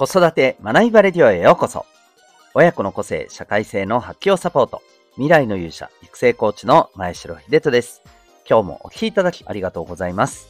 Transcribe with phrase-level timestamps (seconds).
[0.00, 1.84] 子育て学びバレディオへようこそ。
[2.54, 4.80] 親子の個性、社会性の発揮をサポート。
[5.16, 8.00] 未来の勇者、育成コーチの前城秀人です。
[8.48, 10.48] 今日もお聴きいただきありがとうございます。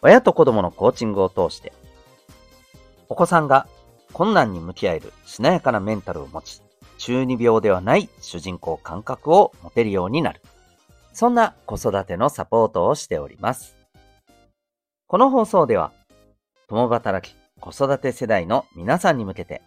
[0.00, 1.74] 親と子供のコーチングを通して、
[3.10, 3.68] お子さんが
[4.14, 6.62] 困難に向き合えるしなやかなメンタルを持ち、
[6.96, 10.40] 中二病ではない主人公感覚を持てるようになる。
[11.12, 13.76] そんな子育てのサポートをしております。
[15.06, 15.92] この放送では、
[16.66, 19.62] 共働き、子育て世代の皆さんに向けて、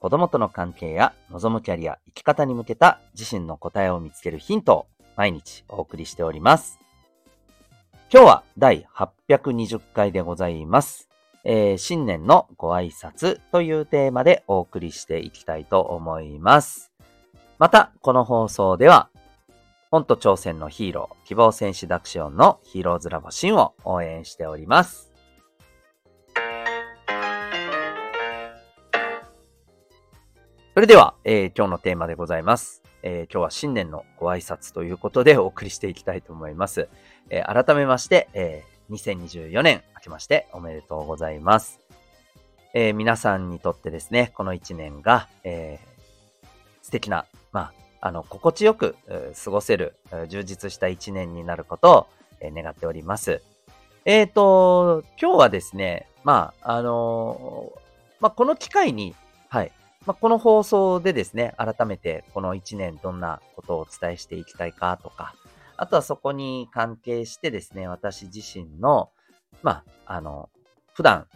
[0.00, 4.86] 子供との関係や望むキャリア、生き方に向けた自身の答えを見つけるヒントを
[5.16, 6.78] 毎日お送りしております。
[8.12, 11.08] 今日は第820回でございます。
[11.44, 16.90] えー、新年のご挨拶というテーマでお送りしていきたいと思います。
[17.58, 19.10] また、この放送では、
[19.90, 25.13] 本と挑戦のヒーロー、希望戦士ダクシオンのヒーローズラボシンを応援しております。
[30.74, 32.82] それでは、えー、今日のテーマでございます。
[33.04, 36.88] えー、今日は新年のご挨拶ということでお送りしていきたいと思います。
[37.30, 41.80] えー、改めまして、え2024年明けましておめでとうございます。
[42.74, 45.78] え皆さんにとってですね、この1年が、え
[46.82, 48.96] 素敵な、まあ、あの、心地よく
[49.44, 49.94] 過ごせる、
[50.26, 52.06] 充実した1年になることを、
[52.42, 53.42] 願っております。
[54.04, 57.70] えっ、と、今日はですね、まあ、あの
[58.18, 59.14] まあ、この機会に、
[59.48, 59.70] はい、
[60.06, 65.34] まあ、この放送でですね、改めてこの1年どんなことをお伝えしていきたいかとか、
[65.76, 69.10] あとはそこに関係してですね、私自身の、
[69.62, 70.50] まあ、あの、
[70.92, 71.26] 普段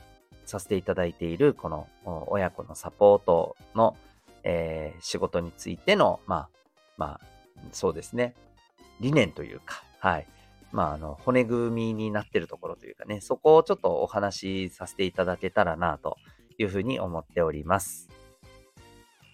[0.44, 1.88] させていただいているこの
[2.28, 3.96] 親子のサポートの、
[4.44, 6.48] えー、仕事についての、まあ、
[6.96, 7.20] まあ、
[7.72, 8.34] そうですね、
[9.00, 10.26] 理念というか、はい。
[10.72, 16.18] まあ、あの、骨組みになってるところというかね、そこをちょっとお話しさせていただけたらなと
[16.58, 18.17] いうふうに思っております。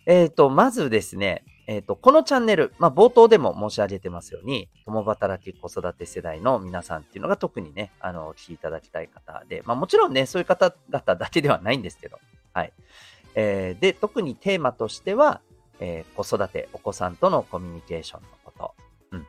[0.06, 12.19] えっ、ー、と、まずですね、えっ、ー、と、このチャンネル、まあ、冒頭でも申し上げてますように、共働き子育て世代の皆さんっていうのが特にね、あの、お聞きいただきたい方で、まあ、もちろんね、そういう方々だけではないんですけど、
[12.53, 12.72] はい。
[13.34, 15.41] えー、で、特にテーマとしては、
[15.81, 18.75] えー、子育て、お子さんとのコミュニケーションのこと、
[19.12, 19.26] うん。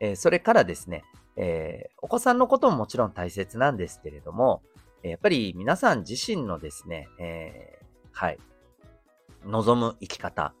[0.00, 1.04] えー、それからですね、
[1.36, 4.62] えー、お子さんのことももちろん大切なんですけれども、
[5.02, 8.38] やっぱり皆さん自身のですね、えー、はい、
[9.46, 10.54] 望む生き方。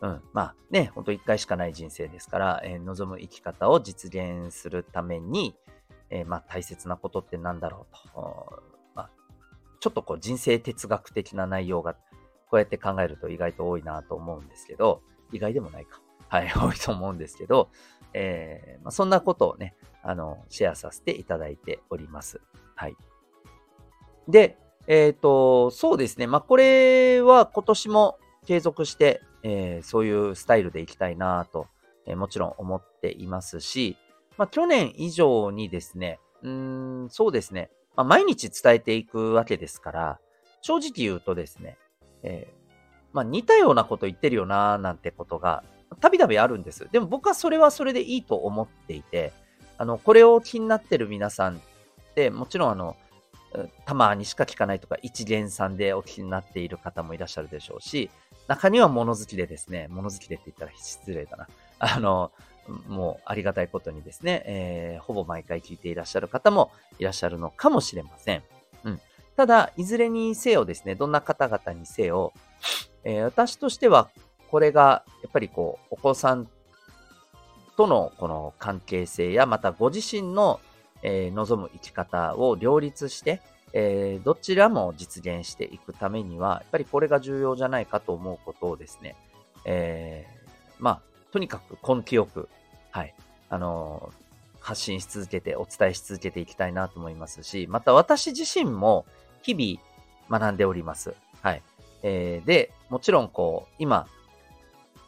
[0.00, 0.22] うん。
[0.32, 5.54] まあね、ほんと一回しかない人生ですから、えー、望む生き方を実現するために、
[6.10, 8.62] えー、まあ大切なことって何だろうと。
[8.94, 9.10] まあ、
[9.80, 11.98] ちょっとこう人生哲学的な内容がこ
[12.52, 15.02] うやって考えると意外と多いなと思うんですけど、
[15.32, 16.00] 意外でもないか。
[16.28, 17.70] はい、 多いと思うんですけど、
[18.12, 22.40] えー、まあ、そんなことをね、あの、シェアさせていただいております。
[22.74, 22.96] はい。
[24.28, 26.26] で、えっ、ー、と、そうですね。
[26.26, 31.66] まあ、これは今年も継続して、えー、そういうスタイルでいきたいなと、
[32.06, 33.96] えー、もちろん思っていますし、
[34.36, 37.70] まあ、去年以上にですね、うん、そうですね。
[37.96, 40.20] まあ、毎日伝えていくわけですから、
[40.60, 41.78] 正直言うとですね、
[42.22, 42.54] えー、
[43.12, 45.62] まあ、似たようなこと言ってるよななんてことが、
[46.00, 46.88] たびたびあるんです。
[46.90, 49.32] でも僕はそれはそれでいいと思っていて、
[49.78, 51.58] あの、これを気になってる皆さんっ
[52.14, 52.96] て、もちろんあの、
[53.84, 58.10] たまにしか聞かないとか、一元さんでお聞きになっている方もいらっしゃるでしょうし、
[58.48, 61.48] 中には物好きでですね、物好きでって言ったら失礼だな。
[61.78, 62.32] あの、
[62.88, 68.42] もうありがたいことにですね、えー、ほぼ毎回聞いていらっしゃる方もいらっしゃるのかもしれません。
[68.84, 69.00] うん。
[69.36, 72.32] ただ、いずれにせよですね、どんな方々にせよ、
[73.04, 74.10] えー、私としては、
[74.50, 76.48] これが、やっぱりこう、お子さん
[77.76, 80.60] とのこの関係性や、またご自身の
[81.04, 83.40] えー、望む生き方を両立して、
[83.72, 89.14] えー、どちらも実現していくためには、やっぱりこれが重要じゃないかと思うことをですね、
[89.64, 91.00] えー、まあ、
[91.30, 92.48] とにかく根気よく、
[92.90, 93.14] はい、
[93.50, 94.12] あの、
[94.60, 99.04] 発信し続けて、お伝えし続けていきたいなと思いますし、また私自身も
[99.42, 101.14] 日々学んでおります。
[101.42, 101.62] はい。
[102.02, 104.06] えー、で、もちろんこう、今、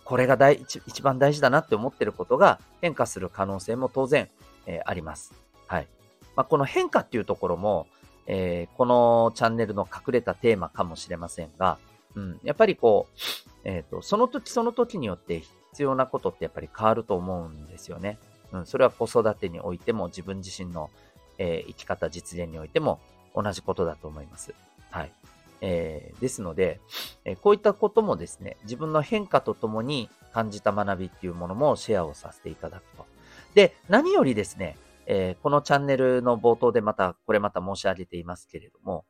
[0.05, 4.29] これが大一番大事だなって思ってることが変化する可能性も当然、
[4.67, 5.46] えー、あります。
[5.67, 5.89] はい。
[6.35, 7.87] まあ、この変化っていうところも、
[8.27, 11.79] えー、このチャンネルの隠れたテーマかもしれませんが、
[12.15, 13.19] うん、やっぱりこう、
[13.65, 15.43] えっ、ー、と、その時その時によって
[15.73, 18.19] 必要なことってやっぱり変わると思うんですよね。
[18.53, 20.91] うん、それは子育てにおいても自分自身の、
[21.39, 23.01] えー、生き方実現においても
[23.35, 24.55] 同じことだと思います。
[24.91, 25.13] はい。
[25.61, 26.81] えー、ですので、
[27.25, 33.07] えー、こういったこともですね、自分の変化とともに感じた学びっていうものもシェアをさせていただくと。
[33.55, 39.05] で、何よりですね、えー、このチャンネルの冒頭でまた、これまた申し上げていますけれども、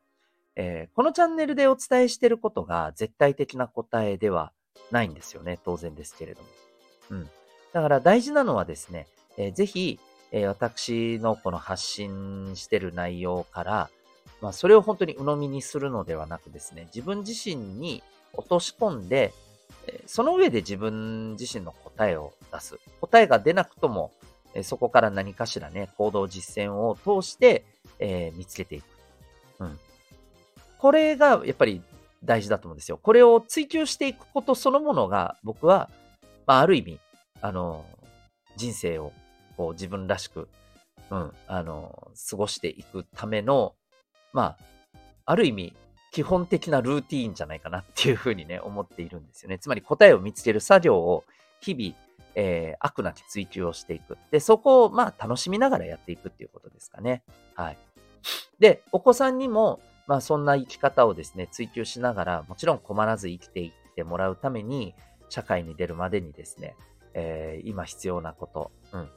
[0.55, 4.51] えー、このチャンネルでお伝えしていることが絶対的な答えでは
[4.91, 5.59] ないんですよね。
[5.63, 6.47] 当然ですけれども。
[7.11, 7.29] うん。
[7.73, 9.07] だから大事なのはですね、
[9.37, 9.99] えー、ぜひ、
[10.31, 13.89] えー、私のこの発信してる内容から、
[14.41, 18.03] まあ、それを本当に鵜呑みにするのではなくですね、自分自身に
[18.33, 19.33] 落とし込んで、
[20.05, 22.79] その上で自分自身の答えを出す。
[23.01, 24.11] 答えが出なくとも、
[24.63, 27.65] そこから何かしらね、行動実践を通して、
[27.99, 28.85] えー、見つけていく。
[29.59, 29.79] うん。
[30.77, 31.81] これがやっぱり
[32.23, 32.99] 大事だと思うんですよ。
[33.01, 35.89] これを追求していくことそのものが、僕は、
[36.45, 36.99] まあ、ある意味、
[37.41, 37.85] あの、
[38.55, 39.11] 人生を
[39.55, 40.47] こう自分らしく、
[41.09, 43.75] うん、あの、過ごしていくための、
[44.33, 44.57] ま
[44.93, 45.73] あ、ある意味、
[46.11, 49.59] 基本的なルーティーンじゃないかなっていうふうにね、思っているんですよね。
[49.59, 51.23] つまり答えを見つける作業を
[51.59, 51.95] 日々、
[52.39, 54.15] えー、悪なき追求をしていく。
[54.29, 57.23] で、そこをまあ楽しみながらやっていくっていうことですかね。
[57.55, 57.77] はい。
[58.59, 64.93] で、お子さんにも、まあそんな生き方をですね、追求しながら、もちろん困らず生きていってもらうために、
[65.29, 66.75] 社会に出るまでにですね、
[67.15, 69.07] えー、今必要なこと、うん、っ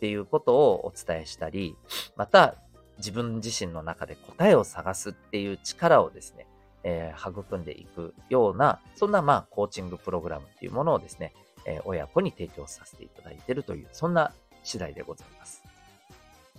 [0.00, 1.76] ていうことをお伝えしたり、
[2.16, 2.56] また
[2.98, 6.48] 自分自身の中で答えを探すっていう力をですね、
[6.82, 11.32] えー、育んでいくような、そんなまあコーチングプログラムっていうものをですね、
[11.66, 14.32] えー、親子に提供させていただいているという、そんな
[14.62, 15.62] 次第でございます。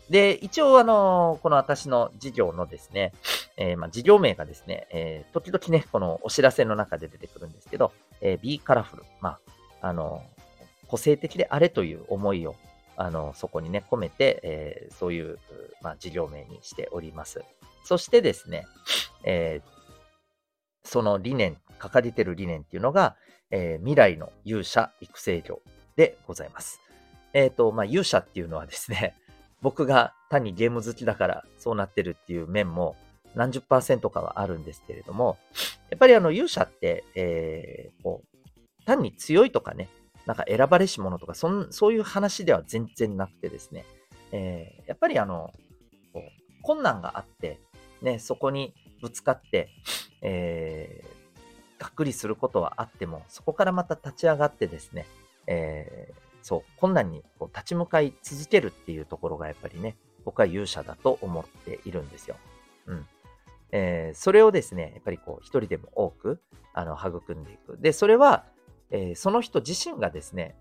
[0.10, 3.14] で、一応あの、この私の事業のですね、
[3.58, 9.04] えー、まあ、事業名がですね、えー、時々ね、このお知らせの中で出てくるんですけど、えー、Be Colorful。
[9.20, 9.38] ま
[9.82, 10.24] あ、あの、
[10.88, 12.56] 個性的であれという思いを
[12.98, 15.40] あの、そこにね、込めて、えー、そういう、
[15.84, 17.44] まあ、事業名にしております。
[17.84, 18.66] そしてですね、
[19.24, 19.70] えー、
[20.84, 23.16] その理念、掲げてる理念っていうのが、
[23.52, 25.62] えー、未来の勇者育成業
[25.96, 26.80] でございます。
[27.34, 29.16] えっ、ー、と、まあ、勇者っていうのはですね、
[29.62, 32.96] 僕が単にゲーム好きだからそうなってるっていう面も
[33.36, 35.38] 何十パーセントかはあるんですけれども、
[35.90, 39.90] やっぱりあの勇者って、えー、こう、単に強いとかね、
[40.26, 43.86] なんか選ばれし者とか、そんそういう話では全然なくてですね、
[44.32, 45.54] えー、やっぱりあの、
[46.14, 47.60] こう困難があって、
[48.02, 49.70] ね、そこにぶつかって、
[50.22, 51.17] えー、
[51.80, 55.06] がっくりすることはあっても、そこからまた立ち上がってですね、
[55.48, 59.96] えー、そう、困難にこう立ち向かい続けるっていうところがやっぱりね、
[60.26, 62.36] 僕は勇者だと思っているんですよ。
[62.88, 63.08] うん。
[63.72, 66.42] えー、それをですね、やっぱりこう、一人でも多く、
[66.74, 67.78] あの、育んでいく。
[67.80, 68.46] で、それは、
[68.92, 70.56] えー、その人自身がですね、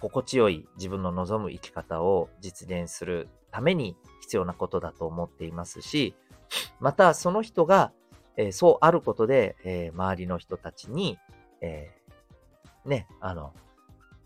[0.00, 6.14] 心地よい自分の望む生き方を実現するために必要なことだと思っていますし、
[6.80, 7.92] またその人が、
[8.38, 11.18] えー、そうあることで、えー、周りの人たちに、
[11.60, 13.52] えー、ね、あの、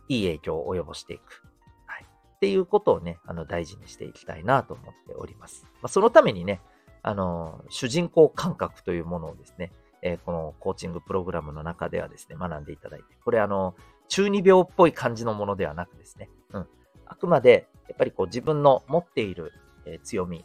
[0.09, 1.43] いい影響を及ぼしていく。
[1.87, 2.05] はい。
[2.05, 5.65] っていうことをね、あの、大事にしていきたいなと思っております。
[5.81, 6.61] まあ、そのためにね、
[7.03, 9.73] あの、主人公感覚というものをですね、
[10.03, 13.75] え、このコーチングプログラムの中ではですね、学んでいただいて、これあの、
[14.09, 16.67] 中二病っぽい感じのものではなくですね、うん。
[17.07, 19.53] あくまで、やっぱりこう自分の持っている、
[19.87, 20.45] え、強み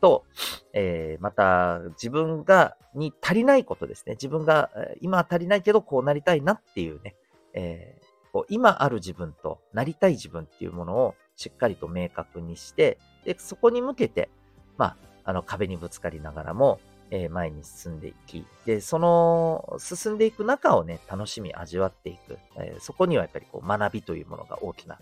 [0.00, 0.24] と、
[0.72, 4.14] えー、また自分が、に足りないことですね。
[4.14, 7.16] 自分が、今は足りないけどこうなりたいなっていうね、
[7.54, 14.28] えー、こう今ある自分となりたい自分っていうものをしっかりと明確にして、で、そこに向けて、
[14.76, 16.80] まあ、あの壁にぶつかりながらも、
[17.10, 22.38] え前に進んでいき、で、その進んでいく中をね、楽しみ、味わっていく。
[22.56, 24.98] えそこにはやっぱりこう学びというものが大きな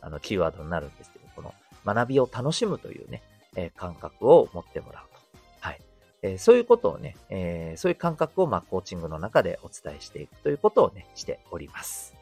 [0.00, 1.54] あのキーワードになるんですけど、この
[1.84, 3.22] 学びを楽しむというね、
[3.56, 5.38] え感覚を持ってもらうと。
[5.60, 5.80] はい。
[6.22, 12.14] えそういうことをね、えそういう感覚をまコーチングの中でお伝えしていくということをね、しております。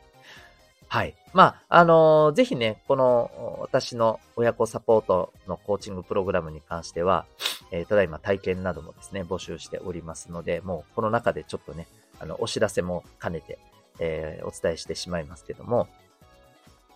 [0.92, 1.14] はい。
[1.32, 7.24] まあ、あのー、ぜひね、この私の親子サポートのコーチングプログラムに関しては、
[7.70, 11.88] えー、ただいま体験などもですね、募集しておりますので、もうこの中でちょっとね、
[12.20, 13.58] あの、お知らせも兼ねて、
[14.00, 15.88] えー、お伝えしてしまいますけども、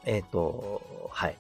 [0.05, 1.39] えっ、と、はい。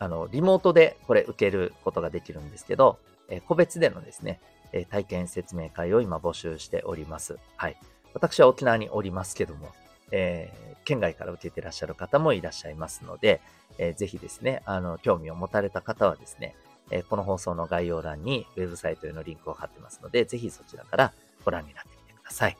[0.00, 4.40] あの、リモートでこれ受けることができるんですけど、え個別でのですね、
[4.72, 7.38] え体験説明会を今募集しております。
[7.56, 7.76] はい。
[8.14, 9.68] 私は沖縄におりますけども、
[10.10, 13.40] えー、県外から受けてらっしゃる方もいらっしゃいますので、
[13.78, 16.56] えー、ぜひですね、あの、興味を持たれた方はですね、
[16.90, 21.12] えー、この放送の概要欄にウェブサイトへのリンクを貼ってますので、ぜひそちらから
[21.44, 22.56] ご覧になってみてください。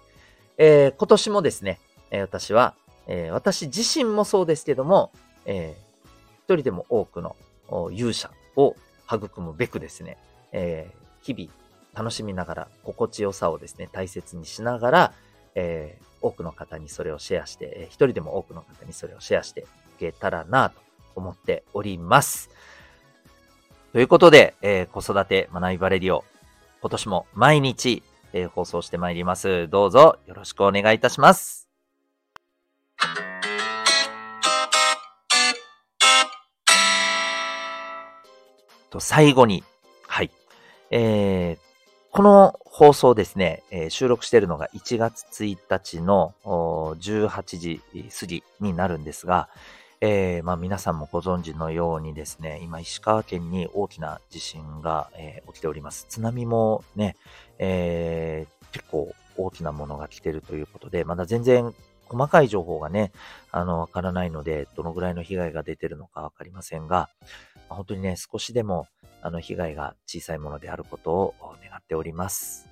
[0.59, 1.81] えー、今年もですね、
[2.11, 2.75] え私は、
[3.07, 5.13] え私自身もそうですけども、
[5.47, 5.77] え
[6.51, 7.37] 一人でも多くの
[7.93, 8.75] 勇者を
[9.07, 10.17] 育むべくですね、
[10.51, 10.91] え
[11.23, 11.51] 日々
[11.95, 15.13] 楽しみながら心地よさをですね、大切にしながら、
[15.55, 19.65] えー、多くの方にそれをシェアして、えー、一人でも多くの方にそれをシェアしてい
[20.01, 20.81] けたらなと
[21.15, 22.51] 思っております。
[23.93, 26.25] ということで、えー、子育て学びバレリオ、
[26.81, 28.03] 今年も毎日、
[28.33, 29.69] えー、放送してまいります。
[29.69, 31.60] どうぞよろしくお願いいたします。
[38.91, 39.65] と最後に、
[40.07, 40.31] はい。
[40.91, 41.71] えー、
[42.11, 47.81] この放送ですね、えー、収録しているのが1月1日の18時
[48.19, 49.49] 過ぎになるんですが、
[50.01, 56.07] えー、まあ皆さんもご存知のようにですね、今石川県に大きな地震が、えー、起きております。
[56.09, 57.17] 津波もね、
[57.59, 61.75] えー、結構大きなものが来てるということで、まだ全然
[62.09, 63.13] 細かい情報がね、
[63.53, 67.09] あの、わからないので、どのぐらいの被害が出てるのかわかりませんが、
[67.75, 68.87] 本当にね、少しでも、
[69.23, 72.70] あの、被害が小さいものであることを願っております。